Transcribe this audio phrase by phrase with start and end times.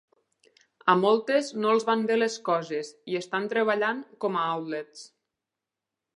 [0.93, 5.07] A moltes no els van bé les coses i estan treballant com a outlets.